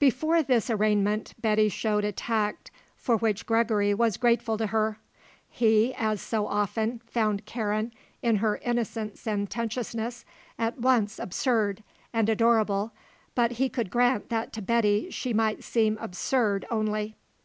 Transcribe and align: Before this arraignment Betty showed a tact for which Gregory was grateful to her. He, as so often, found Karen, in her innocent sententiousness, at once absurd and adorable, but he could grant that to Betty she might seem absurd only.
Before 0.00 0.42
this 0.42 0.70
arraignment 0.70 1.34
Betty 1.40 1.68
showed 1.68 2.04
a 2.04 2.10
tact 2.10 2.72
for 2.96 3.16
which 3.16 3.46
Gregory 3.46 3.94
was 3.94 4.16
grateful 4.16 4.58
to 4.58 4.66
her. 4.66 4.98
He, 5.48 5.94
as 5.94 6.20
so 6.20 6.48
often, 6.48 7.00
found 7.06 7.46
Karen, 7.46 7.92
in 8.20 8.38
her 8.38 8.56
innocent 8.56 9.16
sententiousness, 9.18 10.24
at 10.58 10.80
once 10.80 11.20
absurd 11.20 11.84
and 12.12 12.28
adorable, 12.28 12.90
but 13.36 13.52
he 13.52 13.68
could 13.68 13.88
grant 13.88 14.30
that 14.30 14.52
to 14.54 14.62
Betty 14.62 15.10
she 15.12 15.32
might 15.32 15.62
seem 15.62 15.96
absurd 16.00 16.66
only. 16.72 17.14